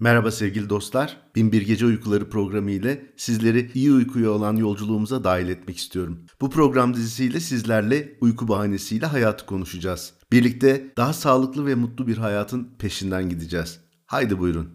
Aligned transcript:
Merhaba 0.00 0.30
sevgili 0.30 0.70
dostlar. 0.70 1.16
Binbir 1.34 1.62
Gece 1.62 1.86
Uykuları 1.86 2.30
programı 2.30 2.70
ile 2.70 3.06
sizleri 3.16 3.70
iyi 3.74 3.92
uykuya 3.92 4.30
olan 4.30 4.56
yolculuğumuza 4.56 5.24
dahil 5.24 5.48
etmek 5.48 5.76
istiyorum. 5.76 6.26
Bu 6.40 6.50
program 6.50 6.94
dizisiyle 6.94 7.40
sizlerle 7.40 8.18
uyku 8.20 8.48
bahanesiyle 8.48 9.06
hayatı 9.06 9.46
konuşacağız. 9.46 10.14
Birlikte 10.32 10.92
daha 10.96 11.12
sağlıklı 11.12 11.66
ve 11.66 11.74
mutlu 11.74 12.06
bir 12.06 12.18
hayatın 12.18 12.68
peşinden 12.78 13.28
gideceğiz. 13.28 13.80
Haydi 14.06 14.38
buyurun. 14.38 14.68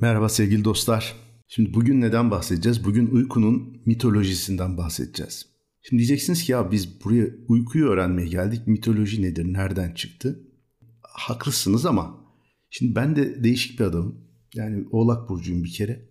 Merhaba 0.00 0.28
sevgili 0.28 0.64
dostlar. 0.64 1.14
Şimdi 1.48 1.74
bugün 1.74 2.00
neden 2.00 2.30
bahsedeceğiz? 2.30 2.84
Bugün 2.84 3.06
uykunun 3.06 3.82
mitolojisinden 3.86 4.76
bahsedeceğiz. 4.76 5.51
Şimdi 5.82 6.00
diyeceksiniz 6.00 6.44
ki 6.44 6.52
ya 6.52 6.70
biz 6.70 7.04
buraya 7.04 7.26
uykuyu 7.48 7.86
öğrenmeye 7.86 8.28
geldik. 8.28 8.66
Mitoloji 8.66 9.22
nedir? 9.22 9.52
Nereden 9.52 9.94
çıktı? 9.94 10.40
Haklısınız 11.02 11.86
ama 11.86 12.20
şimdi 12.70 12.94
ben 12.94 13.16
de 13.16 13.44
değişik 13.44 13.80
bir 13.80 13.84
adamım. 13.84 14.16
Yani 14.54 14.84
Oğlak 14.90 15.28
Burcu'yum 15.28 15.64
bir 15.64 15.72
kere. 15.72 16.08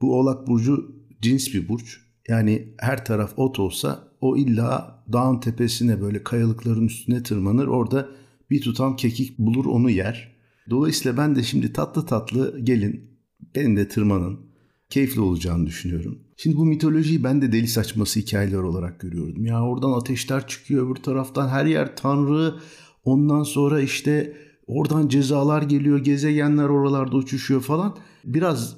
Bu 0.00 0.18
Oğlak 0.18 0.46
Burcu 0.46 0.96
cins 1.22 1.54
bir 1.54 1.68
burç. 1.68 2.00
Yani 2.28 2.74
her 2.78 3.04
taraf 3.04 3.32
ot 3.36 3.58
olsa 3.58 4.08
o 4.20 4.36
illa 4.36 5.02
dağın 5.12 5.40
tepesine 5.40 6.00
böyle 6.00 6.22
kayalıkların 6.22 6.86
üstüne 6.86 7.22
tırmanır. 7.22 7.66
Orada 7.66 8.08
bir 8.50 8.60
tutam 8.60 8.96
kekik 8.96 9.38
bulur 9.38 9.64
onu 9.64 9.90
yer. 9.90 10.32
Dolayısıyla 10.70 11.16
ben 11.16 11.36
de 11.36 11.42
şimdi 11.42 11.72
tatlı 11.72 12.06
tatlı 12.06 12.60
gelin 12.60 13.10
benim 13.54 13.76
de 13.76 13.88
tırmanın 13.88 14.51
keyifli 14.92 15.20
olacağını 15.20 15.66
düşünüyorum. 15.66 16.18
Şimdi 16.36 16.56
bu 16.56 16.64
mitolojiyi 16.64 17.24
ben 17.24 17.42
de 17.42 17.52
deli 17.52 17.68
saçması 17.68 18.20
hikayeler 18.20 18.58
olarak 18.58 19.00
görüyordum. 19.00 19.46
Ya 19.46 19.62
oradan 19.62 19.92
ateşler 19.92 20.46
çıkıyor 20.46 20.86
öbür 20.86 21.02
taraftan 21.02 21.48
her 21.48 21.66
yer 21.66 21.96
tanrı. 21.96 22.54
Ondan 23.04 23.42
sonra 23.42 23.80
işte 23.80 24.36
oradan 24.66 25.08
cezalar 25.08 25.62
geliyor, 25.62 25.98
gezegenler 25.98 26.64
oralarda 26.64 27.16
uçuşuyor 27.16 27.60
falan. 27.60 27.96
Biraz 28.24 28.76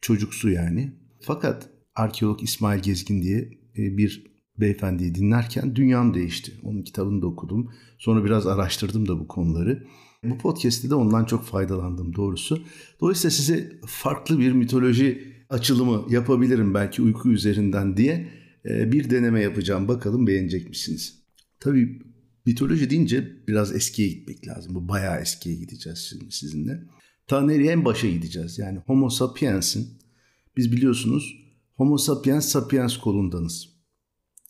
çocuksu 0.00 0.50
yani. 0.50 0.92
Fakat 1.20 1.68
arkeolog 1.94 2.42
İsmail 2.42 2.82
Gezgin 2.82 3.22
diye 3.22 3.38
e, 3.78 3.96
bir 3.98 4.30
beyefendiyi 4.58 5.14
dinlerken 5.14 5.76
dünyam 5.76 6.14
değişti. 6.14 6.52
Onun 6.62 6.82
kitabını 6.82 7.22
da 7.22 7.26
okudum. 7.26 7.70
Sonra 7.98 8.24
biraz 8.24 8.46
araştırdım 8.46 9.08
da 9.08 9.18
bu 9.18 9.28
konuları. 9.28 9.86
Bu 10.24 10.38
podcast'te 10.38 10.90
de 10.90 10.94
ondan 10.94 11.24
çok 11.24 11.44
faydalandım 11.44 12.14
doğrusu. 12.16 12.62
Dolayısıyla 13.00 13.30
size 13.30 13.72
farklı 13.86 14.38
bir 14.38 14.52
mitoloji 14.52 15.39
açılımı 15.50 16.06
yapabilirim 16.12 16.74
belki 16.74 17.02
uyku 17.02 17.30
üzerinden 17.30 17.96
diye 17.96 18.28
e, 18.64 18.92
bir 18.92 19.10
deneme 19.10 19.42
yapacağım. 19.42 19.88
Bakalım 19.88 20.26
beğenecek 20.26 20.68
misiniz? 20.68 21.22
Tabii 21.60 22.02
mitoloji 22.46 22.90
deyince 22.90 23.46
biraz 23.48 23.74
eskiye 23.74 24.08
gitmek 24.08 24.48
lazım. 24.48 24.74
Bu 24.74 24.88
bayağı 24.88 25.20
eskiye 25.20 25.56
gideceğiz 25.56 25.98
şimdi 25.98 26.32
sizinle. 26.32 26.82
Ta 27.26 27.40
nereye 27.40 27.72
en 27.72 27.84
başa 27.84 28.08
gideceğiz. 28.08 28.58
Yani 28.58 28.78
Homo 28.78 29.10
sapiens'in 29.10 29.88
biz 30.56 30.72
biliyorsunuz 30.72 31.36
Homo 31.74 31.98
sapiens 31.98 32.48
sapiens 32.48 32.96
kolundanız. 32.96 33.68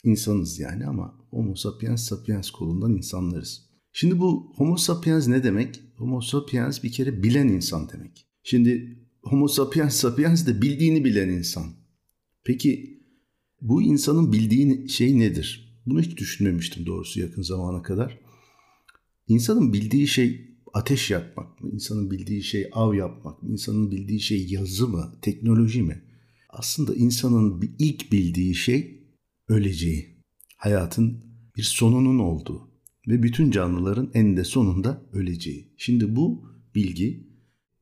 İnsanız 0.05 0.59
yani 0.59 0.87
ama 0.87 1.15
Homo 1.31 1.55
sapiens 1.55 2.09
sapiens 2.09 2.51
kolundan 2.51 2.93
insanlarız. 2.93 3.71
Şimdi 3.93 4.19
bu 4.19 4.53
Homo 4.57 4.77
sapiens 4.77 5.29
ne 5.29 5.43
demek? 5.43 5.81
Homo 5.97 6.21
sapiens 6.21 6.83
bir 6.83 6.93
kere 6.93 7.23
bilen 7.23 7.49
insan 7.49 7.89
demek. 7.89 8.27
Şimdi 8.43 8.99
Homo 9.23 9.49
sapiens 9.49 9.97
sapiens 9.97 10.47
de 10.47 10.63
bildiğini 10.63 11.05
bilen 11.05 11.29
insan. 11.29 11.65
Peki 12.45 13.01
bu 13.61 13.83
insanın 13.83 14.33
bildiği 14.33 14.89
şey 14.89 15.19
nedir? 15.19 15.81
Bunu 15.87 16.01
hiç 16.01 16.17
düşünmemiştim 16.17 16.87
doğrusu 16.87 17.21
yakın 17.21 17.43
zamana 17.43 17.83
kadar. 17.83 18.19
İnsanın 19.29 19.73
bildiği 19.73 20.09
şey 20.09 20.51
ateş 20.73 21.11
yakmak 21.11 21.61
mı? 21.61 21.71
İnsanın 21.73 22.11
bildiği 22.11 22.43
şey 22.43 22.69
av 22.73 22.95
yapmak 22.95 23.43
mı? 23.43 23.53
İnsanın 23.53 23.91
bildiği 23.91 24.21
şey 24.21 24.47
yazı 24.47 24.89
mı? 24.89 25.19
Teknoloji 25.23 25.83
mi? 25.83 26.03
Aslında 26.49 26.95
insanın 26.95 27.75
ilk 27.79 28.13
bildiği 28.13 28.55
şey 28.55 29.05
öleceği. 29.49 30.25
Hayatın 30.57 31.25
bir 31.57 31.63
sonunun 31.63 32.19
olduğu 32.19 32.71
ve 33.09 33.23
bütün 33.23 33.51
canlıların 33.51 34.11
eninde 34.15 34.45
sonunda 34.45 35.03
öleceği. 35.13 35.75
Şimdi 35.77 36.17
bu 36.17 36.45
bilgi 36.75 37.30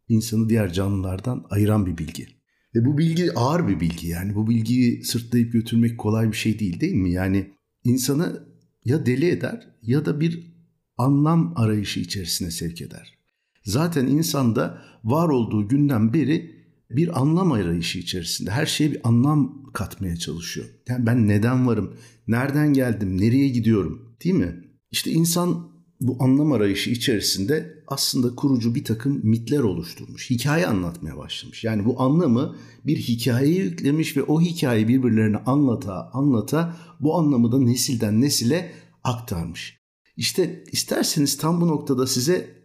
insanı 0.08 0.48
diğer 0.48 0.72
canlılardan 0.72 1.46
ayıran 1.50 1.86
bir 1.86 1.98
bilgi. 1.98 2.26
Ve 2.74 2.84
bu 2.84 2.98
bilgi 2.98 3.32
ağır 3.34 3.68
bir 3.68 3.80
bilgi 3.80 4.08
yani 4.08 4.34
bu 4.34 4.48
bilgiyi 4.48 5.04
sırtlayıp 5.04 5.52
götürmek 5.52 5.98
kolay 5.98 6.32
bir 6.32 6.36
şey 6.36 6.58
değil 6.58 6.80
değil 6.80 6.94
mi? 6.94 7.12
Yani 7.12 7.50
insanı 7.84 8.48
ya 8.84 9.06
deli 9.06 9.28
eder 9.28 9.68
ya 9.82 10.06
da 10.06 10.20
bir 10.20 10.58
anlam 10.96 11.52
arayışı 11.56 12.00
içerisine 12.00 12.50
sevk 12.50 12.82
eder. 12.82 13.18
Zaten 13.64 14.06
insanda 14.06 14.82
var 15.04 15.28
olduğu 15.28 15.68
günden 15.68 16.12
beri 16.12 16.58
bir 16.90 17.20
anlam 17.20 17.52
arayışı 17.52 17.98
içerisinde 17.98 18.50
her 18.50 18.66
şeye 18.66 18.92
bir 18.92 19.08
anlam 19.08 19.64
katmaya 19.72 20.16
çalışıyor. 20.16 20.66
Yani 20.88 21.06
ben 21.06 21.28
neden 21.28 21.66
varım, 21.66 21.96
nereden 22.28 22.72
geldim, 22.72 23.20
nereye 23.20 23.48
gidiyorum 23.48 24.16
değil 24.24 24.34
mi? 24.34 24.64
İşte 24.90 25.10
insan 25.10 25.77
bu 26.00 26.16
anlam 26.20 26.52
arayışı 26.52 26.90
içerisinde 26.90 27.82
aslında 27.86 28.34
kurucu 28.34 28.74
bir 28.74 28.84
takım 28.84 29.20
mitler 29.22 29.60
oluşturmuş. 29.60 30.30
Hikaye 30.30 30.66
anlatmaya 30.66 31.16
başlamış. 31.16 31.64
Yani 31.64 31.84
bu 31.84 32.02
anlamı 32.02 32.56
bir 32.86 32.96
hikayeye 32.96 33.64
yüklemiş 33.64 34.16
ve 34.16 34.22
o 34.22 34.40
hikayeyi 34.40 34.88
birbirlerine 34.88 35.36
anlata 35.36 36.10
anlata 36.12 36.76
bu 37.00 37.18
anlamı 37.18 37.52
da 37.52 37.58
nesilden 37.58 38.20
nesile 38.20 38.72
aktarmış. 39.04 39.78
İşte 40.16 40.64
isterseniz 40.72 41.36
tam 41.36 41.60
bu 41.60 41.68
noktada 41.68 42.06
size 42.06 42.58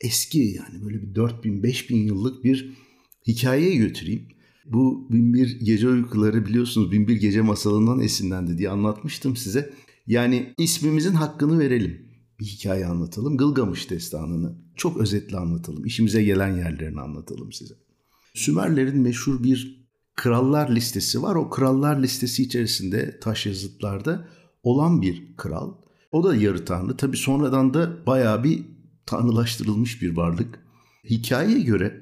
eski 0.00 0.38
yani 0.38 0.84
böyle 0.84 1.02
bir 1.02 1.14
4000 1.14 1.62
5000 1.62 1.96
yıllık 1.96 2.44
bir 2.44 2.72
hikayeye 3.26 3.76
götüreyim. 3.76 4.28
Bu 4.66 5.08
Binbir 5.10 5.60
Gece 5.60 5.88
Uykuları 5.88 6.46
biliyorsunuz 6.46 6.92
Binbir 6.92 7.16
Gece 7.16 7.42
Masalı'ndan 7.42 8.00
esinlendi 8.00 8.58
diye 8.58 8.70
anlatmıştım 8.70 9.36
size. 9.36 9.72
Yani 10.06 10.54
ismimizin 10.58 11.14
hakkını 11.14 11.58
verelim 11.58 12.11
bir 12.42 12.46
hikaye 12.46 12.86
anlatalım. 12.86 13.36
Gılgamış 13.36 13.90
destanını 13.90 14.54
çok 14.76 14.96
özetle 14.96 15.36
anlatalım. 15.36 15.84
İşimize 15.84 16.22
gelen 16.22 16.56
yerlerini 16.56 17.00
anlatalım 17.00 17.52
size. 17.52 17.74
Sümerlerin 18.34 18.98
meşhur 18.98 19.42
bir 19.42 19.86
krallar 20.16 20.70
listesi 20.70 21.22
var. 21.22 21.34
O 21.34 21.50
krallar 21.50 22.02
listesi 22.02 22.42
içerisinde 22.42 23.20
taş 23.20 23.46
yazıtlarda 23.46 24.28
olan 24.62 25.02
bir 25.02 25.36
kral. 25.36 25.74
O 26.12 26.24
da 26.24 26.36
yarı 26.36 26.64
tanrı. 26.64 26.96
Tabi 26.96 27.16
sonradan 27.16 27.74
da 27.74 28.06
bayağı 28.06 28.44
bir 28.44 28.64
tanrılaştırılmış 29.06 30.02
bir 30.02 30.16
varlık. 30.16 30.58
Hikayeye 31.04 31.60
göre 31.60 32.00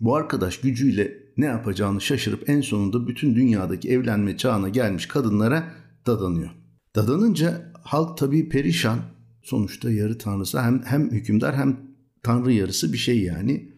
bu 0.00 0.16
arkadaş 0.16 0.60
gücüyle 0.60 1.18
ne 1.36 1.46
yapacağını 1.46 2.00
şaşırıp 2.00 2.48
en 2.48 2.60
sonunda 2.60 3.06
bütün 3.06 3.34
dünyadaki 3.34 3.90
evlenme 3.90 4.36
çağına 4.36 4.68
gelmiş 4.68 5.06
kadınlara 5.06 5.72
dadanıyor. 6.06 6.50
Dadanınca 6.94 7.72
halk 7.82 8.18
tabii 8.18 8.48
perişan 8.48 9.15
sonuçta 9.46 9.90
yarı 9.90 10.18
tanrısı 10.18 10.60
hem, 10.60 10.82
hem 10.84 11.10
hükümdar 11.10 11.56
hem 11.56 11.80
tanrı 12.22 12.52
yarısı 12.52 12.92
bir 12.92 12.98
şey 12.98 13.22
yani. 13.22 13.72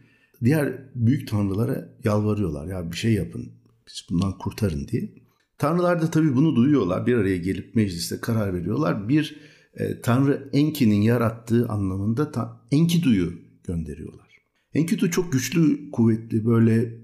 Diğer 0.45 0.79
büyük 0.95 1.29
tanrılara 1.29 1.89
yalvarıyorlar 2.05 2.67
ya 2.67 2.93
bir 2.93 2.97
şey 2.97 3.13
yapın 3.13 3.53
biz 3.87 4.07
bundan 4.11 4.39
kurtarın 4.39 4.89
diye. 4.89 5.15
Tanrılar 5.59 6.03
da 6.03 6.11
tabii 6.11 6.37
bunu 6.37 6.57
duyuyorlar 6.57 7.07
bir 7.07 7.15
araya 7.15 7.37
gelip 7.37 7.75
mecliste 7.75 8.21
karar 8.21 8.55
veriyorlar. 8.55 9.09
Bir 9.09 9.37
e, 9.75 10.01
tanrı 10.01 10.51
Enki'nin 10.53 11.03
yarattığı 11.03 11.69
anlamında 11.69 12.33
ta, 12.33 12.67
Enkidu'yu 12.71 13.33
gönderiyorlar. 13.65 14.29
Enkidu 14.75 15.11
çok 15.11 15.33
güçlü 15.33 15.91
kuvvetli 15.91 16.47
böyle 16.47 16.99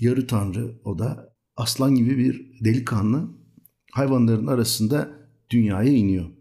yarı 0.00 0.26
tanrı 0.26 0.80
o 0.84 0.98
da 0.98 1.34
aslan 1.56 1.94
gibi 1.94 2.18
bir 2.18 2.64
delikanlı 2.64 3.28
hayvanların 3.92 4.46
arasında 4.46 5.10
dünyaya 5.50 5.92
iniyor. 5.92 6.37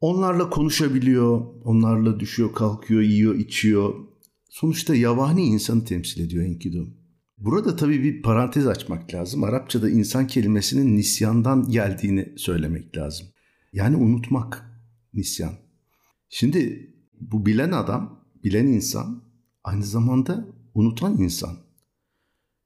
Onlarla 0.00 0.50
konuşabiliyor, 0.50 1.46
onlarla 1.64 2.20
düşüyor, 2.20 2.52
kalkıyor, 2.54 3.02
yiyor, 3.02 3.34
içiyor. 3.34 3.94
Sonuçta 4.48 4.94
yabani 4.94 5.42
insanı 5.42 5.84
temsil 5.84 6.20
ediyor 6.24 6.44
Enkidu. 6.44 6.88
Burada 7.38 7.76
tabii 7.76 8.02
bir 8.02 8.22
parantez 8.22 8.66
açmak 8.66 9.14
lazım. 9.14 9.44
Arapçada 9.44 9.90
insan 9.90 10.26
kelimesinin 10.26 10.96
nisyandan 10.96 11.70
geldiğini 11.70 12.32
söylemek 12.36 12.96
lazım. 12.96 13.26
Yani 13.72 13.96
unutmak, 13.96 14.64
nisyan. 15.14 15.52
Şimdi 16.28 16.90
bu 17.20 17.46
bilen 17.46 17.72
adam, 17.72 18.24
bilen 18.44 18.66
insan 18.66 19.22
aynı 19.64 19.84
zamanda 19.84 20.46
unutan 20.74 21.18
insan. 21.18 21.56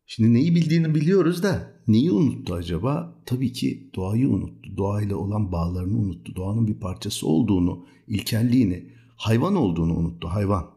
Şimdi 0.06 0.34
neyi 0.34 0.54
bildiğini 0.54 0.94
biliyoruz 0.94 1.42
da 1.42 1.80
neyi 1.88 2.10
unuttu 2.12 2.54
acaba? 2.54 3.22
Tabii 3.26 3.52
ki 3.52 3.90
doğayı 3.94 4.28
unuttu. 4.28 4.76
Doğayla 4.76 5.16
olan 5.16 5.52
bağlarını 5.52 5.98
unuttu. 5.98 6.36
Doğanın 6.36 6.66
bir 6.66 6.74
parçası 6.74 7.26
olduğunu, 7.26 7.86
ilkelliğini, 8.08 8.90
hayvan 9.16 9.56
olduğunu 9.56 9.96
unuttu. 9.96 10.28
Hayvan. 10.28 10.70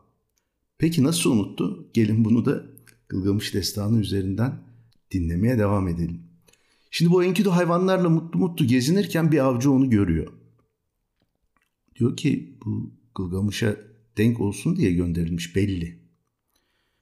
Peki 0.77 1.03
nasıl 1.03 1.31
unuttu? 1.31 1.89
Gelin 1.93 2.25
bunu 2.25 2.45
da 2.45 2.63
Gılgamış 3.09 3.53
Destanı 3.53 3.99
üzerinden 3.99 4.63
dinlemeye 5.11 5.57
devam 5.57 5.87
edelim. 5.87 6.21
Şimdi 6.91 7.11
bu 7.11 7.23
Enkidu 7.23 7.51
hayvanlarla 7.51 8.09
mutlu 8.09 8.39
mutlu 8.39 8.67
gezinirken 8.67 9.31
bir 9.31 9.39
avcı 9.39 9.71
onu 9.71 9.89
görüyor. 9.89 10.33
diyor 11.95 12.17
ki 12.17 12.57
bu 12.65 12.91
Gılgamış'a 13.15 13.77
denk 14.17 14.41
olsun 14.41 14.75
diye 14.75 14.93
gönderilmiş 14.93 15.55
belli. 15.55 16.06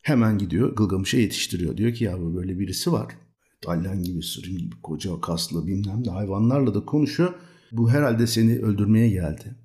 Hemen 0.05 0.37
gidiyor 0.37 0.75
Gılgamış'a 0.75 1.17
yetiştiriyor. 1.17 1.77
Diyor 1.77 1.93
ki 1.93 2.03
ya 2.03 2.35
böyle 2.35 2.59
birisi 2.59 2.91
var. 2.91 3.07
Dalyan 3.67 4.03
gibi, 4.03 4.23
sırım 4.23 4.57
gibi, 4.57 4.75
koca 4.83 5.21
kaslı 5.21 5.67
bilmem 5.67 6.03
ne 6.05 6.11
hayvanlarla 6.11 6.73
da 6.73 6.85
konuşuyor. 6.85 7.33
Bu 7.71 7.91
herhalde 7.91 8.27
seni 8.27 8.59
öldürmeye 8.59 9.09
geldi. 9.09 9.55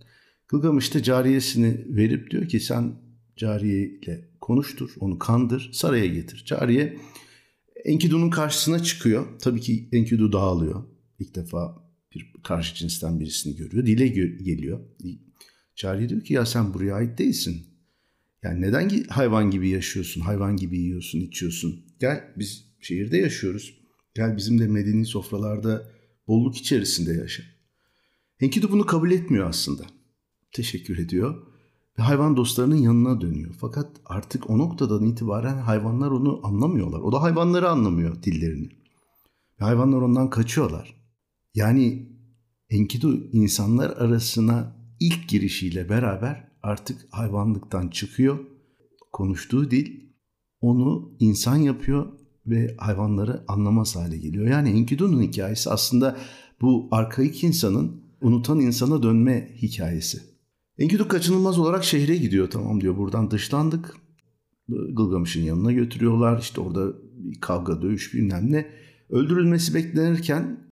Gılgamış 0.49 0.95
da 0.95 1.03
cariyesini 1.03 1.85
verip 1.89 2.31
diyor 2.31 2.49
ki 2.49 2.61
sen 2.61 2.95
cariyeyle 3.37 4.31
konuştur, 4.41 4.91
onu 5.01 5.19
kandır, 5.19 5.71
saraya 5.73 6.07
getir. 6.07 6.45
Cariye 6.47 6.99
Enkidu'nun 7.85 8.31
karşısına 8.31 8.83
çıkıyor. 8.83 9.27
Tabii 9.39 9.61
ki 9.61 9.89
Enkidu 9.93 10.33
dağılıyor. 10.33 10.85
İlk 11.19 11.35
defa 11.35 11.85
bir 12.15 12.33
karşı 12.45 12.75
cinsten 12.75 13.21
birisini 13.21 13.57
görüyor. 13.57 13.87
Dile 13.87 14.09
geliyor. 14.09 14.81
Cariye 15.77 16.09
diyor 16.09 16.21
ki 16.21 16.35
ya 16.35 16.47
sen 16.47 16.75
buraya 16.75 16.95
ait 16.95 17.19
değilsin. 17.19 17.70
Yani 18.43 18.61
neden 18.61 19.05
hayvan 19.09 19.51
gibi 19.51 19.69
yaşıyorsun, 19.69 20.21
hayvan 20.21 20.57
gibi 20.57 20.79
yiyorsun, 20.79 21.21
içiyorsun? 21.21 21.85
Gel 22.01 22.35
biz 22.37 22.65
şehirde 22.81 23.17
yaşıyoruz. 23.17 23.75
Gel 24.15 24.37
bizim 24.37 24.59
de 24.59 24.67
medeni 24.67 25.07
sofralarda 25.07 25.91
bolluk 26.29 26.57
içerisinde 26.57 27.13
yaşa. 27.13 27.43
Enkidu 28.41 28.73
bunu 28.73 28.87
kabul 28.87 29.11
etmiyor 29.11 29.49
aslında. 29.49 29.83
Teşekkür 30.53 30.99
ediyor 30.99 31.47
ve 31.99 32.03
hayvan 32.03 32.37
dostlarının 32.37 32.77
yanına 32.77 33.21
dönüyor. 33.21 33.55
Fakat 33.61 33.91
artık 34.05 34.51
o 34.51 34.59
noktadan 34.59 35.05
itibaren 35.05 35.59
hayvanlar 35.59 36.11
onu 36.11 36.41
anlamıyorlar. 36.47 37.01
O 37.01 37.13
da 37.13 37.23
hayvanları 37.23 37.69
anlamıyor 37.69 38.23
dillerini. 38.23 38.69
Ve 39.61 39.65
hayvanlar 39.65 40.03
ondan 40.03 40.31
kaçıyorlar. 40.31 40.95
Yani 41.55 42.11
Enkidu 42.71 43.31
insanlar 43.33 43.91
arasına 43.91 44.77
ilk 45.01 45.29
girişiyle 45.29 45.89
beraber 45.89 46.50
artık 46.63 47.07
hayvanlıktan 47.11 47.89
çıkıyor. 47.89 48.39
Konuştuğu 49.13 49.71
dil 49.71 50.01
onu 50.61 51.17
insan 51.21 51.57
yapıyor 51.57 52.13
ve 52.47 52.77
hayvanları 52.79 53.45
anlamaz 53.49 53.97
hale 53.97 54.19
geliyor. 54.19 54.47
Yani 54.47 54.71
Enkidu'nun 54.71 55.23
hikayesi 55.23 55.71
aslında 55.71 56.17
bu 56.61 56.89
arkaik 56.91 57.45
insanın 57.45 58.03
unutan 58.21 58.61
insana 58.61 59.03
dönme 59.03 59.51
hikayesi. 59.63 60.23
Enkidu 60.79 61.09
kaçınılmaz 61.09 61.59
olarak 61.59 61.85
şehre 61.85 62.17
gidiyor. 62.17 62.51
Tamam 62.51 62.81
diyor 62.81 62.97
buradan 62.97 63.31
dışlandık. 63.31 63.97
Gılgamış'ın 64.69 65.43
yanına 65.43 65.73
götürüyorlar. 65.73 66.41
İşte 66.41 66.61
orada 66.61 66.93
bir 67.15 67.41
kavga, 67.41 67.83
dövüş 67.83 68.15
bilmem 68.15 68.53
ne. 68.53 68.67
Öldürülmesi 69.11 69.75
beklenirken 69.75 70.71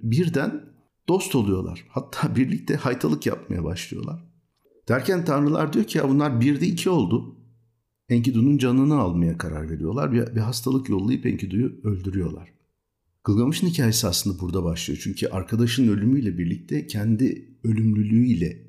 birden 0.00 0.62
dost 1.08 1.34
oluyorlar. 1.34 1.84
Hatta 1.88 2.36
birlikte 2.36 2.76
haytalık 2.76 3.26
yapmaya 3.26 3.64
başlıyorlar. 3.64 4.33
Derken 4.88 5.24
tanrılar 5.24 5.72
diyor 5.72 5.84
ki 5.84 5.98
ya 5.98 6.08
bunlar 6.08 6.40
birde 6.40 6.66
iki 6.66 6.90
oldu. 6.90 7.36
Enkidu'nun 8.08 8.58
canını 8.58 8.94
almaya 8.94 9.38
karar 9.38 9.70
veriyorlar. 9.70 10.12
Bir, 10.12 10.34
bir 10.34 10.40
hastalık 10.40 10.88
yollayıp 10.88 11.26
Enkidu'yu 11.26 11.80
öldürüyorlar. 11.84 12.54
Gılgamış'ın 13.24 13.66
hikayesi 13.66 14.06
aslında 14.06 14.40
burada 14.40 14.64
başlıyor. 14.64 15.00
Çünkü 15.02 15.28
arkadaşın 15.28 15.88
ölümüyle 15.88 16.38
birlikte 16.38 16.86
kendi 16.86 17.58
ölümlülüğüyle 17.64 18.64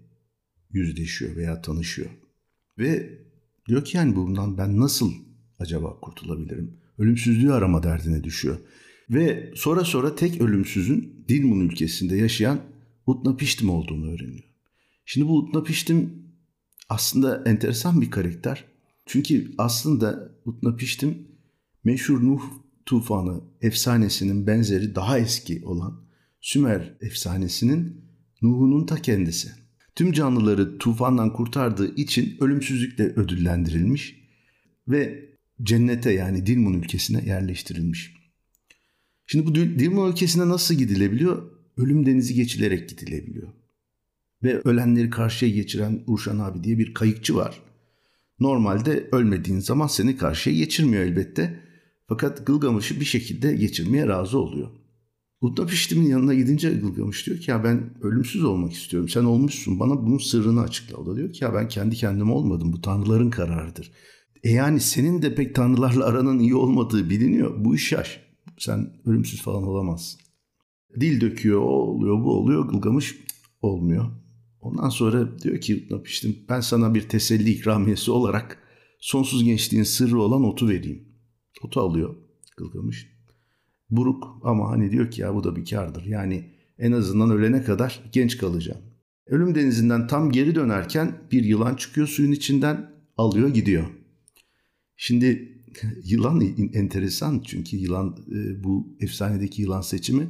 yüzleşiyor 0.71 1.35
veya 1.35 1.61
tanışıyor. 1.61 2.09
Ve 2.77 3.19
diyor 3.67 3.85
ki 3.85 3.97
yani 3.97 4.15
bundan 4.15 4.57
ben 4.57 4.79
nasıl 4.79 5.13
acaba 5.59 5.99
kurtulabilirim? 5.99 6.77
Ölümsüzlüğü 6.97 7.53
arama 7.53 7.83
derdine 7.83 8.23
düşüyor. 8.23 8.57
Ve 9.09 9.51
sonra 9.55 9.83
sonra 9.83 10.15
tek 10.15 10.41
ölümsüzün 10.41 11.25
Dilmun 11.27 11.59
ülkesinde 11.59 12.17
yaşayan 12.17 12.59
Utnapiştim 13.07 13.69
olduğunu 13.69 14.11
öğreniyor. 14.11 14.54
Şimdi 15.05 15.27
bu 15.27 15.37
Utnapiştim 15.37 16.25
aslında 16.89 17.43
enteresan 17.45 18.01
bir 18.01 18.11
karakter. 18.11 18.65
Çünkü 19.05 19.51
aslında 19.57 20.31
Utnapiştim 20.45 21.27
meşhur 21.83 22.23
Nuh 22.23 22.41
tufanı 22.85 23.41
efsanesinin 23.61 24.47
benzeri 24.47 24.95
daha 24.95 25.19
eski 25.19 25.65
olan 25.65 26.05
Sümer 26.41 26.97
efsanesinin 27.01 28.05
Nuh'unun 28.41 28.85
ta 28.85 29.01
kendisi. 29.01 29.49
Tüm 29.95 30.11
canlıları 30.11 30.77
tufandan 30.77 31.33
kurtardığı 31.33 31.95
için 31.95 32.37
ölümsüzlükle 32.39 33.03
ödüllendirilmiş 33.03 34.15
ve 34.87 35.29
cennete 35.63 36.11
yani 36.11 36.45
Dilmun 36.45 36.73
ülkesine 36.73 37.25
yerleştirilmiş. 37.25 38.13
Şimdi 39.27 39.45
bu 39.45 39.55
Dilmun 39.55 40.11
ülkesine 40.11 40.49
nasıl 40.49 40.75
gidilebiliyor? 40.75 41.51
Ölüm 41.77 42.05
denizi 42.05 42.33
geçilerek 42.33 42.89
gidilebiliyor. 42.89 43.53
Ve 44.45 44.61
ölenleri 44.65 45.09
karşıya 45.09 45.51
geçiren 45.51 46.03
Urşan 46.07 46.39
abi 46.39 46.63
diye 46.63 46.77
bir 46.79 46.93
kayıkçı 46.93 47.35
var. 47.35 47.61
Normalde 48.39 49.09
ölmediğin 49.11 49.59
zaman 49.59 49.87
seni 49.87 50.17
karşıya 50.17 50.55
geçirmiyor 50.55 51.03
elbette. 51.03 51.59
Fakat 52.07 52.47
Gılgamış'ı 52.47 52.99
bir 52.99 53.05
şekilde 53.05 53.55
geçirmeye 53.55 54.07
razı 54.07 54.39
oluyor. 54.39 54.67
Utnapiştim'in 55.41 56.07
yanına 56.07 56.33
gidince 56.33 56.73
Gılgamış 56.73 57.27
diyor 57.27 57.37
ki 57.37 57.51
ya 57.51 57.63
ben 57.63 57.89
ölümsüz 58.01 58.43
olmak 58.43 58.73
istiyorum. 58.73 59.09
Sen 59.09 59.23
olmuşsun 59.23 59.79
bana 59.79 60.05
bunun 60.05 60.17
sırrını 60.17 60.61
açıkla. 60.61 60.97
O 60.97 61.05
da 61.05 61.15
diyor 61.15 61.33
ki 61.33 61.43
ya 61.43 61.53
ben 61.53 61.67
kendi 61.67 61.95
kendime 61.95 62.31
olmadım. 62.31 62.73
Bu 62.73 62.81
tanrıların 62.81 63.29
kararıdır. 63.29 63.91
E 64.43 64.51
yani 64.51 64.79
senin 64.79 65.21
de 65.21 65.35
pek 65.35 65.55
tanrılarla 65.55 66.05
aranın 66.05 66.39
iyi 66.39 66.55
olmadığı 66.55 67.09
biliniyor. 67.09 67.65
Bu 67.65 67.75
iş 67.75 67.91
yaş. 67.91 68.19
Sen 68.57 68.89
ölümsüz 69.05 69.41
falan 69.41 69.63
olamazsın. 69.63 70.21
Dil 70.99 71.21
döküyor, 71.21 71.61
o 71.61 71.65
oluyor, 71.65 72.23
bu 72.23 72.37
oluyor. 72.37 72.69
Gılgamış 72.69 73.15
olmuyor. 73.61 74.24
Ondan 74.65 74.89
sonra 74.89 75.39
diyor 75.39 75.61
ki 75.61 75.83
Utnapiştim 75.85 76.37
ben 76.49 76.59
sana 76.59 76.93
bir 76.95 77.09
teselli 77.09 77.49
ikramiyesi 77.49 78.11
olarak 78.11 78.63
sonsuz 78.99 79.43
gençliğin 79.43 79.83
sırrı 79.83 80.21
olan 80.21 80.43
otu 80.43 80.69
vereyim. 80.69 81.07
Otu 81.63 81.81
alıyor 81.81 82.15
Gılgamış 82.57 83.15
buruk 83.89 84.23
ama 84.43 84.71
hani 84.71 84.91
diyor 84.91 85.11
ki 85.11 85.21
ya 85.21 85.35
bu 85.35 85.43
da 85.43 85.55
bir 85.55 85.65
kardır. 85.65 86.05
Yani 86.05 86.49
en 86.77 86.91
azından 86.91 87.29
ölene 87.29 87.63
kadar 87.63 88.03
genç 88.11 88.37
kalacağım. 88.37 88.81
Ölüm 89.27 89.55
denizinden 89.55 90.07
tam 90.07 90.31
geri 90.31 90.55
dönerken 90.55 91.21
bir 91.31 91.43
yılan 91.43 91.75
çıkıyor 91.75 92.07
suyun 92.07 92.31
içinden 92.31 92.91
alıyor 93.17 93.49
gidiyor. 93.49 93.85
Şimdi 94.97 95.61
yılan 96.03 96.41
enteresan 96.73 97.41
çünkü 97.45 97.77
yılan 97.77 98.17
e, 98.31 98.63
bu 98.63 98.97
efsanedeki 98.99 99.61
yılan 99.61 99.81
seçimi 99.81 100.27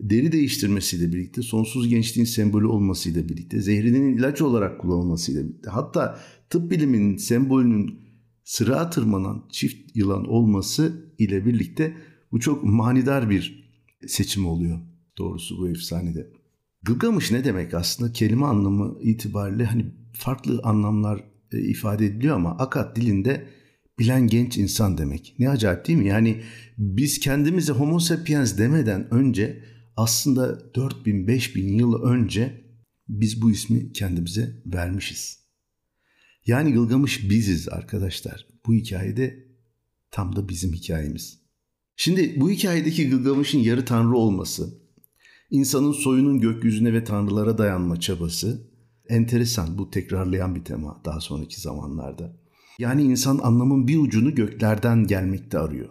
deri 0.00 0.32
değiştirmesiyle 0.32 1.12
birlikte 1.12 1.42
sonsuz 1.42 1.88
gençliğin 1.88 2.26
sembolü 2.26 2.66
olmasıyla 2.66 3.28
birlikte 3.28 3.60
zehrinin 3.60 4.16
ilaç 4.16 4.42
olarak 4.42 4.80
kullanılmasıyla 4.80 5.44
birlikte 5.44 5.70
hatta 5.70 6.18
tıp 6.50 6.70
biliminin 6.70 7.16
sembolünün 7.16 8.00
sıra 8.44 8.90
tırmanan 8.90 9.44
çift 9.50 9.96
yılan 9.96 10.24
olması 10.24 11.12
ile 11.18 11.46
birlikte 11.46 11.96
bu 12.32 12.40
çok 12.40 12.64
manidar 12.64 13.30
bir 13.30 13.70
seçim 14.06 14.46
oluyor 14.46 14.80
doğrusu 15.18 15.58
bu 15.58 15.68
efsanede. 15.68 16.30
Gılgamış 16.82 17.30
ne 17.30 17.44
demek 17.44 17.74
aslında 17.74 18.12
kelime 18.12 18.46
anlamı 18.46 18.98
itibariyle 19.02 19.64
hani 19.64 19.86
farklı 20.12 20.60
anlamlar 20.62 21.24
e, 21.52 21.58
ifade 21.58 22.06
ediliyor 22.06 22.36
ama 22.36 22.50
Akat 22.50 22.96
dilinde 22.96 23.46
bilen 23.98 24.26
genç 24.26 24.58
insan 24.58 24.98
demek. 24.98 25.34
Ne 25.38 25.48
acayip 25.48 25.86
değil 25.86 25.98
mi? 25.98 26.08
Yani 26.08 26.40
biz 26.78 27.20
kendimize 27.20 27.72
homo 27.72 27.98
sapiens 27.98 28.58
demeden 28.58 29.14
önce 29.14 29.62
aslında 29.96 30.74
4000 30.74 31.26
5000 31.26 31.78
yıl 31.78 32.02
önce 32.02 32.64
biz 33.08 33.42
bu 33.42 33.50
ismi 33.50 33.92
kendimize 33.92 34.62
vermişiz. 34.66 35.44
Yani 36.46 36.72
Gılgamış 36.72 37.30
biziz 37.30 37.68
arkadaşlar. 37.68 38.46
Bu 38.66 38.74
hikayede 38.74 39.48
tam 40.10 40.36
da 40.36 40.48
bizim 40.48 40.72
hikayemiz. 40.72 41.40
Şimdi 41.96 42.40
bu 42.40 42.50
hikayedeki 42.50 43.08
Gılgamış'ın 43.10 43.58
yarı 43.58 43.84
tanrı 43.84 44.16
olması, 44.16 44.78
insanın 45.50 45.92
soyunun 45.92 46.40
gökyüzüne 46.40 46.92
ve 46.92 47.04
tanrılara 47.04 47.58
dayanma 47.58 48.00
çabası 48.00 48.70
enteresan. 49.08 49.78
Bu 49.78 49.90
tekrarlayan 49.90 50.54
bir 50.54 50.64
tema 50.64 51.02
daha 51.04 51.20
sonraki 51.20 51.60
zamanlarda. 51.60 52.36
Yani 52.78 53.02
insan 53.02 53.38
anlamın 53.42 53.88
bir 53.88 53.98
ucunu 53.98 54.34
göklerden 54.34 55.06
gelmekte 55.06 55.58
arıyor. 55.58 55.88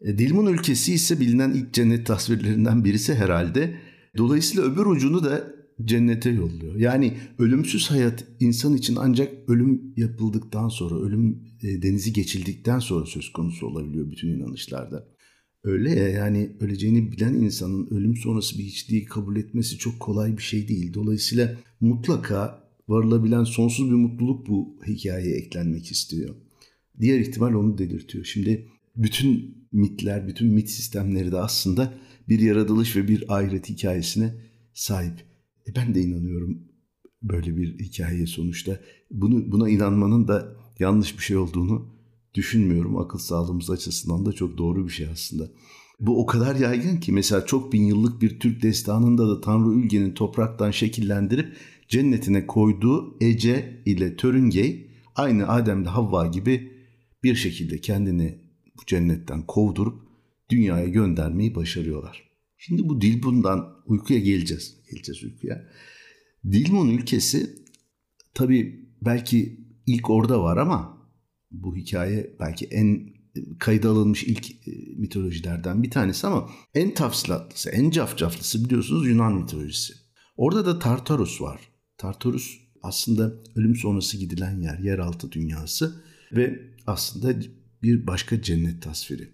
E, 0.00 0.18
Dilmun 0.18 0.46
ülkesi 0.46 0.94
ise 0.94 1.20
bilinen 1.20 1.50
ilk 1.50 1.74
cennet 1.74 2.06
tasvirlerinden 2.06 2.84
birisi 2.84 3.14
herhalde. 3.14 3.76
Dolayısıyla 4.16 4.64
öbür 4.64 4.86
ucunu 4.86 5.24
da 5.24 5.54
cennete 5.84 6.30
yolluyor. 6.30 6.76
Yani 6.76 7.14
ölümsüz 7.38 7.90
hayat 7.90 8.24
insan 8.40 8.76
için 8.76 8.96
ancak 8.96 9.48
ölüm 9.48 9.94
yapıldıktan 9.96 10.68
sonra, 10.68 11.00
ölüm 11.00 11.42
e, 11.62 11.82
denizi 11.82 12.12
geçildikten 12.12 12.78
sonra 12.78 13.06
söz 13.06 13.32
konusu 13.32 13.66
olabiliyor 13.66 14.10
bütün 14.10 14.28
inanışlarda. 14.28 15.08
Öyle 15.64 15.90
ya 15.90 16.08
yani 16.08 16.56
öleceğini 16.60 17.12
bilen 17.12 17.34
insanın 17.34 17.86
ölüm 17.90 18.16
sonrası 18.16 18.58
bir 18.58 18.64
hiçliği 18.64 19.04
kabul 19.04 19.36
etmesi 19.36 19.78
çok 19.78 20.00
kolay 20.00 20.36
bir 20.36 20.42
şey 20.42 20.68
değil. 20.68 20.94
Dolayısıyla 20.94 21.56
mutlaka 21.80 22.68
varılabilen 22.88 23.44
sonsuz 23.44 23.90
bir 23.90 23.94
mutluluk 23.94 24.48
bu 24.48 24.78
hikayeye 24.86 25.36
eklenmek 25.36 25.90
istiyor. 25.90 26.34
Diğer 27.00 27.20
ihtimal 27.20 27.54
onu 27.54 27.78
delirtiyor. 27.78 28.24
Şimdi 28.24 28.68
bütün 28.98 29.58
mitler, 29.72 30.28
bütün 30.28 30.48
mit 30.48 30.70
sistemleri 30.70 31.32
de 31.32 31.38
aslında 31.38 31.94
bir 32.28 32.40
yaratılış 32.40 32.96
ve 32.96 33.08
bir 33.08 33.36
ahiret 33.36 33.68
hikayesine 33.68 34.34
sahip. 34.74 35.24
E 35.68 35.74
ben 35.76 35.94
de 35.94 36.02
inanıyorum 36.02 36.62
böyle 37.22 37.56
bir 37.56 37.78
hikaye 37.78 38.26
sonuçta. 38.26 38.80
Bunu 39.10 39.52
buna 39.52 39.68
inanmanın 39.68 40.28
da 40.28 40.56
yanlış 40.78 41.18
bir 41.18 41.22
şey 41.22 41.36
olduğunu 41.36 41.94
düşünmüyorum. 42.34 42.98
Akıl 42.98 43.18
sağlığımız 43.18 43.70
açısından 43.70 44.26
da 44.26 44.32
çok 44.32 44.58
doğru 44.58 44.86
bir 44.86 44.92
şey 44.92 45.06
aslında. 45.06 45.50
Bu 46.00 46.22
o 46.22 46.26
kadar 46.26 46.56
yaygın 46.56 46.96
ki 46.96 47.12
mesela 47.12 47.46
çok 47.46 47.72
bin 47.72 47.82
yıllık 47.82 48.22
bir 48.22 48.40
Türk 48.40 48.62
destanında 48.62 49.28
da 49.28 49.40
Tanrı 49.40 49.74
Ülge'nin 49.74 50.14
topraktan 50.14 50.70
şekillendirip 50.70 51.56
cennetine 51.88 52.46
koyduğu 52.46 53.16
Ece 53.20 53.82
ile 53.86 54.16
Törüngey 54.16 54.90
aynı 55.14 55.48
Adem'le 55.48 55.84
Havva 55.84 56.26
gibi 56.26 56.72
bir 57.22 57.34
şekilde 57.34 57.80
kendini 57.80 58.47
bu 58.78 58.86
cennetten 58.86 59.46
kovdurup 59.46 60.02
dünyaya 60.50 60.88
göndermeyi 60.88 61.54
başarıyorlar. 61.54 62.28
Şimdi 62.56 62.88
bu 62.88 63.00
Dilbun'dan 63.00 63.82
uykuya 63.86 64.18
geleceğiz. 64.18 64.76
Geleceğiz 64.90 65.24
uykuya. 65.24 65.68
Dilmun 66.44 66.88
ülkesi 66.88 67.64
tabii 68.34 68.88
belki 69.02 69.60
ilk 69.86 70.10
orada 70.10 70.42
var 70.42 70.56
ama 70.56 71.08
bu 71.50 71.76
hikaye 71.76 72.36
belki 72.40 72.66
en 72.66 73.18
kayda 73.58 73.88
alınmış 73.88 74.24
ilk 74.24 74.50
e, 74.50 74.72
mitolojilerden 74.96 75.82
bir 75.82 75.90
tanesi 75.90 76.26
ama 76.26 76.50
en 76.74 76.94
tafsilatlısı, 76.94 77.70
en 77.70 77.90
cafcaflısı 77.90 78.64
biliyorsunuz 78.64 79.08
Yunan 79.08 79.34
mitolojisi. 79.34 79.94
Orada 80.36 80.66
da 80.66 80.78
Tartarus 80.78 81.40
var. 81.40 81.60
Tartarus 81.98 82.58
aslında 82.82 83.32
ölüm 83.56 83.76
sonrası 83.76 84.16
gidilen 84.16 84.60
yer, 84.60 84.78
yeraltı 84.78 85.32
dünyası 85.32 86.04
ve 86.32 86.60
aslında 86.86 87.40
bir 87.82 88.06
başka 88.06 88.42
cennet 88.42 88.82
tasviri. 88.82 89.28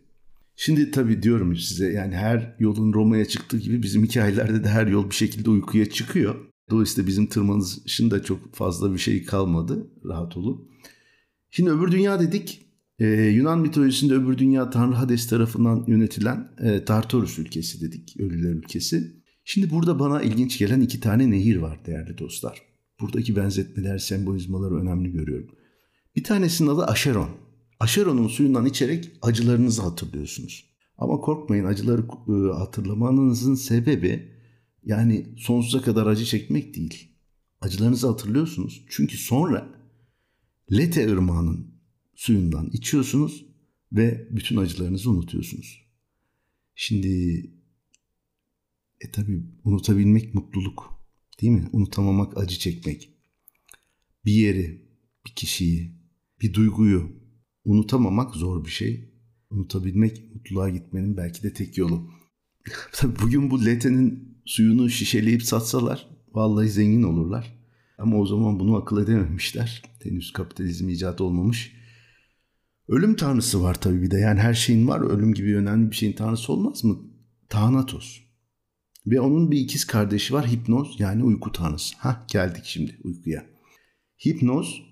Şimdi 0.56 0.90
tabii 0.90 1.22
diyorum 1.22 1.56
size 1.56 1.92
yani 1.92 2.16
her 2.16 2.56
yolun 2.58 2.92
Roma'ya 2.92 3.24
çıktığı 3.24 3.58
gibi 3.58 3.82
bizim 3.82 4.04
hikayelerde 4.04 4.64
de 4.64 4.68
her 4.68 4.86
yol 4.86 5.10
bir 5.10 5.14
şekilde 5.14 5.50
uykuya 5.50 5.90
çıkıyor. 5.90 6.34
Dolayısıyla 6.70 7.06
bizim 7.06 7.26
tırmanışın 7.26 8.10
da 8.10 8.22
çok 8.22 8.54
fazla 8.54 8.92
bir 8.92 8.98
şey 8.98 9.24
kalmadı. 9.24 9.90
Rahat 10.04 10.36
olun. 10.36 10.68
Şimdi 11.50 11.70
öbür 11.70 11.92
dünya 11.92 12.20
dedik. 12.20 12.60
Ee, 12.98 13.06
Yunan 13.06 13.60
mitolojisinde 13.60 14.14
öbür 14.14 14.38
dünya 14.38 14.70
Tanrı 14.70 14.94
Hades 14.94 15.26
tarafından 15.26 15.84
yönetilen 15.86 16.48
e, 16.58 16.84
Tartarus 16.84 17.38
ülkesi 17.38 17.80
dedik. 17.80 18.20
Ölüler 18.20 18.50
ülkesi. 18.50 19.12
Şimdi 19.44 19.70
burada 19.70 19.98
bana 19.98 20.22
ilginç 20.22 20.58
gelen 20.58 20.80
iki 20.80 21.00
tane 21.00 21.30
nehir 21.30 21.56
var 21.56 21.86
değerli 21.86 22.18
dostlar. 22.18 22.62
Buradaki 23.00 23.36
benzetmeler, 23.36 23.98
sembolizmaları 23.98 24.74
önemli 24.74 25.12
görüyorum. 25.12 25.50
Bir 26.16 26.24
tanesinin 26.24 26.68
adı 26.68 26.84
Aşeron. 26.84 27.43
Aşeron'un 27.84 28.28
suyundan 28.28 28.66
içerek 28.66 29.10
acılarınızı 29.22 29.82
hatırlıyorsunuz. 29.82 30.70
Ama 30.98 31.20
korkmayın 31.20 31.64
acıları 31.64 32.02
e, 32.02 32.52
hatırlamanızın 32.58 33.54
sebebi 33.54 34.32
yani 34.84 35.26
sonsuza 35.38 35.82
kadar 35.82 36.06
acı 36.06 36.24
çekmek 36.24 36.74
değil. 36.74 37.08
Acılarınızı 37.60 38.06
hatırlıyorsunuz. 38.08 38.84
Çünkü 38.88 39.16
sonra 39.16 39.68
Lete 40.72 41.12
ırmağının 41.12 41.74
suyundan 42.14 42.70
içiyorsunuz 42.72 43.46
ve 43.92 44.28
bütün 44.30 44.56
acılarınızı 44.56 45.10
unutuyorsunuz. 45.10 45.86
Şimdi 46.74 47.40
e 49.00 49.10
tabi 49.10 49.42
unutabilmek 49.64 50.34
mutluluk 50.34 51.06
değil 51.40 51.52
mi? 51.52 51.68
Unutamamak 51.72 52.38
acı 52.38 52.58
çekmek. 52.58 53.10
Bir 54.24 54.32
yeri, 54.32 54.88
bir 55.26 55.32
kişiyi, 55.34 55.96
bir 56.40 56.54
duyguyu 56.54 57.23
unutamamak 57.64 58.34
zor 58.34 58.64
bir 58.64 58.70
şey. 58.70 59.14
Unutabilmek 59.50 60.34
mutluluğa 60.34 60.68
gitmenin 60.68 61.16
belki 61.16 61.42
de 61.42 61.52
tek 61.52 61.78
yolu. 61.78 62.10
Bugün 63.22 63.50
bu 63.50 63.64
letenin 63.64 64.38
suyunu 64.44 64.90
şişeleyip 64.90 65.42
satsalar 65.42 66.08
vallahi 66.34 66.68
zengin 66.68 67.02
olurlar. 67.02 67.58
Ama 67.98 68.16
o 68.16 68.26
zaman 68.26 68.60
bunu 68.60 68.76
akıl 68.76 69.02
edememişler. 69.02 69.82
Henüz 70.02 70.32
kapitalizm 70.32 70.88
icat 70.88 71.20
olmamış. 71.20 71.72
Ölüm 72.88 73.16
tanrısı 73.16 73.62
var 73.62 73.80
tabii 73.80 74.02
bir 74.02 74.10
de. 74.10 74.18
Yani 74.18 74.40
her 74.40 74.54
şeyin 74.54 74.88
var. 74.88 75.00
Ölüm 75.00 75.34
gibi 75.34 75.56
önemli 75.56 75.90
bir 75.90 75.96
şeyin 75.96 76.12
tanrısı 76.12 76.52
olmaz 76.52 76.84
mı? 76.84 76.98
Thanatos. 77.48 78.20
Ve 79.06 79.20
onun 79.20 79.50
bir 79.50 79.58
ikiz 79.58 79.86
kardeşi 79.86 80.34
var 80.34 80.46
Hipnoz 80.46 80.96
yani 80.98 81.24
uyku 81.24 81.52
tanrısı. 81.52 81.96
Ha 81.98 82.26
geldik 82.32 82.64
şimdi 82.64 82.98
uykuya. 83.04 83.46
Hipnoz 84.26 84.82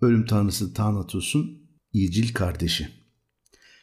ölüm 0.00 0.26
tanrısı 0.26 0.74
Thanatos'un 0.74 1.61
iyicil 1.92 2.34
kardeşi. 2.34 2.88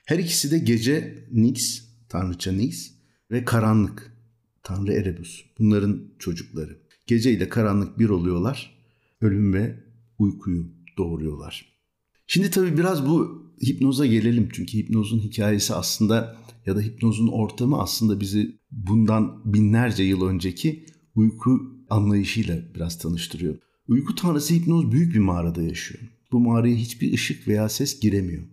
Her 0.05 0.19
ikisi 0.19 0.51
de 0.51 0.59
gece 0.59 1.27
Nix, 1.31 1.83
tanrıça 2.09 2.51
Nix 2.51 2.91
ve 3.31 3.45
karanlık, 3.45 4.17
tanrı 4.63 4.93
Erebus. 4.93 5.45
Bunların 5.59 6.13
çocukları. 6.19 6.77
Gece 7.07 7.31
ile 7.31 7.49
karanlık 7.49 7.99
bir 7.99 8.09
oluyorlar. 8.09 8.79
Ölüm 9.21 9.53
ve 9.53 9.83
uykuyu 10.19 10.71
doğuruyorlar. 10.97 11.79
Şimdi 12.27 12.51
tabii 12.51 12.77
biraz 12.77 13.05
bu 13.05 13.43
hipnoza 13.65 14.05
gelelim. 14.05 14.49
Çünkü 14.53 14.77
hipnozun 14.77 15.19
hikayesi 15.19 15.75
aslında 15.75 16.37
ya 16.65 16.75
da 16.75 16.81
hipnozun 16.81 17.27
ortamı 17.27 17.81
aslında 17.81 18.19
bizi 18.19 18.59
bundan 18.71 19.53
binlerce 19.53 20.03
yıl 20.03 20.21
önceki 20.21 20.85
uyku 21.15 21.61
anlayışıyla 21.89 22.61
biraz 22.75 22.97
tanıştırıyor. 22.97 23.57
Uyku 23.87 24.15
tanrısı 24.15 24.53
hipnoz 24.53 24.91
büyük 24.91 25.13
bir 25.13 25.19
mağarada 25.19 25.61
yaşıyor. 25.61 26.03
Bu 26.31 26.39
mağaraya 26.39 26.75
hiçbir 26.75 27.13
ışık 27.13 27.47
veya 27.47 27.69
ses 27.69 27.99
giremiyor. 27.99 28.43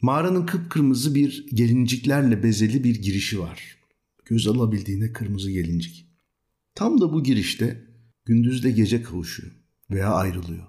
Mağaranın 0.00 0.46
kıpkırmızı 0.46 1.14
bir 1.14 1.46
gelinciklerle 1.54 2.42
bezeli 2.42 2.84
bir 2.84 3.02
girişi 3.02 3.40
var. 3.40 3.76
Göz 4.24 4.46
alabildiğine 4.46 5.12
kırmızı 5.12 5.50
gelincik. 5.50 6.08
Tam 6.74 7.00
da 7.00 7.12
bu 7.12 7.22
girişte 7.22 7.84
gündüzle 8.24 8.70
gece 8.70 9.02
kavuşuyor 9.02 9.52
veya 9.90 10.14
ayrılıyor. 10.14 10.66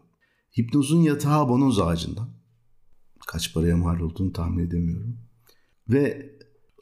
Hipnozun 0.59 1.01
yatağı 1.01 1.49
bonoz 1.49 1.79
ağacından. 1.79 2.29
Kaç 3.27 3.53
paraya 3.53 3.77
mal 3.77 3.99
olduğunu 3.99 4.33
tahmin 4.33 4.65
edemiyorum. 4.65 5.17
Ve 5.89 6.31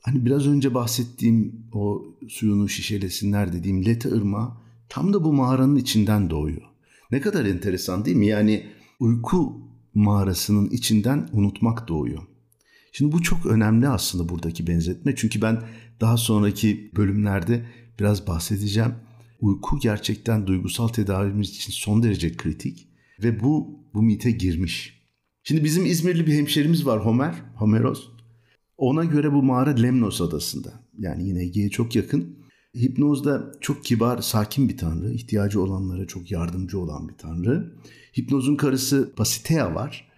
hani 0.02 0.26
biraz 0.26 0.48
önce 0.48 0.74
bahsettiğim 0.74 1.70
o 1.74 2.06
suyunu 2.30 2.70
şişelesinler 2.70 3.54
dediğim 3.54 3.86
Lete 3.86 4.10
Irmağı 4.10 4.54
tam 4.90 5.14
da 5.14 5.24
bu 5.24 5.34
mağaranın 5.34 5.76
içinden 5.76 6.30
doğuyor. 6.30 6.62
Ne 7.12 7.22
kadar 7.22 7.46
enteresan 7.46 8.06
değil 8.06 8.18
mi? 8.18 8.28
Yani 8.28 8.66
uyku 9.04 9.62
mağarasının 9.94 10.70
içinden 10.70 11.30
unutmak 11.34 11.88
doğuyor. 11.88 12.24
Şimdi 12.92 13.12
bu 13.12 13.22
çok 13.22 13.46
önemli 13.46 13.88
aslında 13.88 14.30
buradaki 14.30 14.68
benzetme. 14.68 15.16
Çünkü 15.16 15.42
ben 15.42 15.64
daha 16.02 16.18
sonraki 16.18 16.92
bölümlerde 16.96 17.66
biraz 18.00 18.28
bahsedeceğim. 18.28 18.92
Uyku 19.40 19.80
gerçekten 19.80 20.48
duygusal 20.48 20.88
tedavimiz 20.88 21.50
için 21.50 21.72
son 21.72 22.04
derece 22.04 22.38
kritik 22.38 22.88
ve 23.24 23.40
bu 23.44 23.80
bu 23.94 24.02
mite 24.02 24.32
girmiş. 24.32 25.04
Şimdi 25.44 25.64
bizim 25.64 25.86
İzmirli 25.86 26.28
bir 26.28 26.34
hemşerimiz 26.34 26.86
var 26.86 27.06
Homer, 27.06 27.36
Homeros. 27.56 28.08
Ona 28.78 29.04
göre 29.04 29.34
bu 29.34 29.44
mağara 29.44 29.70
Lemnos 29.70 30.22
adasında. 30.22 30.74
Yani 31.00 31.28
yine 31.28 31.44
Ege'ye 31.44 31.70
çok 31.70 31.96
yakın. 31.96 32.43
Hipnozda 32.78 33.52
çok 33.62 33.86
kibar, 33.86 34.22
sakin 34.22 34.70
bir 34.70 34.78
tanrı. 34.78 35.12
ihtiyacı 35.14 35.62
olanlara 35.62 36.08
çok 36.08 36.32
yardımcı 36.32 36.80
olan 36.80 37.10
bir 37.10 37.14
tanrı. 37.14 37.74
Hipnozun 38.18 38.56
karısı 38.56 39.14
Pasitea 39.16 39.76
var. 39.76 40.12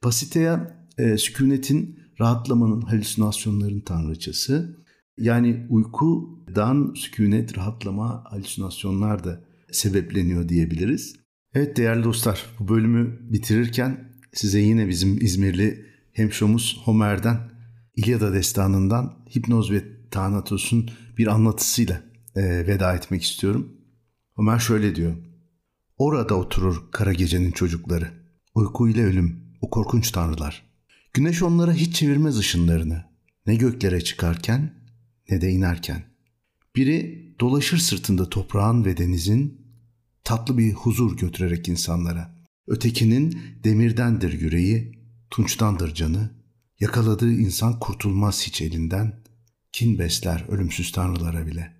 Pasitea 0.00 0.76
e, 0.98 1.18
sükunetin, 1.18 1.98
rahatlamanın, 2.20 2.80
halüsinasyonların 2.80 3.80
tanrıçası. 3.80 4.76
Yani 5.18 5.66
uykudan 5.70 6.92
sükunet, 6.96 7.58
rahatlama, 7.58 8.24
halüsinasyonlar 8.24 9.24
da 9.24 9.44
sebepleniyor 9.70 10.48
diyebiliriz. 10.48 11.16
Evet 11.54 11.76
değerli 11.76 12.04
dostlar 12.04 12.46
bu 12.58 12.68
bölümü 12.68 13.18
bitirirken 13.32 14.12
size 14.32 14.60
yine 14.60 14.88
bizim 14.88 15.24
İzmirli 15.24 15.86
hemşomuz 16.12 16.80
Homer'den 16.84 17.51
İlyada 17.96 18.32
destanından 18.32 19.24
Hipnoz 19.36 19.70
ve 19.70 19.84
Tanatos'un 20.10 20.90
bir 21.18 21.26
anlatısıyla 21.26 22.02
e, 22.36 22.42
veda 22.66 22.94
etmek 22.94 23.22
istiyorum. 23.22 23.76
Homer 24.34 24.58
şöyle 24.58 24.96
diyor. 24.96 25.16
Orada 25.98 26.34
oturur 26.34 26.90
kara 26.90 27.12
gecenin 27.12 27.50
çocukları. 27.50 28.10
Uyku 28.54 28.88
ile 28.88 29.04
ölüm, 29.04 29.40
o 29.60 29.70
korkunç 29.70 30.10
tanrılar. 30.10 30.62
Güneş 31.12 31.42
onlara 31.42 31.72
hiç 31.72 31.96
çevirmez 31.96 32.38
ışınlarını. 32.38 33.04
Ne 33.46 33.54
göklere 33.56 34.00
çıkarken 34.00 34.74
ne 35.30 35.40
de 35.40 35.50
inerken. 35.50 36.02
Biri 36.76 37.34
dolaşır 37.40 37.78
sırtında 37.78 38.28
toprağın 38.28 38.84
ve 38.84 38.96
denizin 38.96 39.62
tatlı 40.24 40.58
bir 40.58 40.72
huzur 40.72 41.16
götürerek 41.16 41.68
insanlara. 41.68 42.34
Ötekinin 42.66 43.38
demirdendir 43.64 44.40
yüreği, 44.40 44.92
tunçtandır 45.30 45.94
canı. 45.94 46.41
Yakaladığı 46.82 47.32
insan 47.32 47.78
kurtulmaz 47.78 48.42
hiç 48.46 48.62
elinden. 48.62 49.22
Kin 49.72 49.98
besler 49.98 50.44
ölümsüz 50.48 50.92
tanrılara 50.92 51.46
bile. 51.46 51.76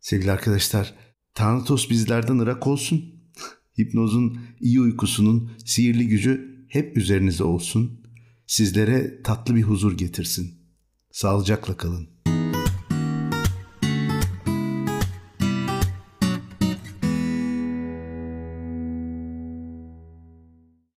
Sevgili 0.00 0.32
arkadaşlar, 0.32 0.94
Thanatos 1.34 1.90
bizlerden 1.90 2.38
ırak 2.38 2.66
olsun. 2.66 3.04
Hipnozun 3.78 4.40
iyi 4.60 4.80
uykusunun 4.80 5.50
sihirli 5.64 6.08
gücü 6.08 6.66
hep 6.68 6.96
üzerinize 6.96 7.44
olsun. 7.44 8.06
Sizlere 8.46 9.22
tatlı 9.22 9.54
bir 9.54 9.62
huzur 9.62 9.98
getirsin. 9.98 10.54
Sağlıcakla 11.10 11.76
kalın. 11.76 12.08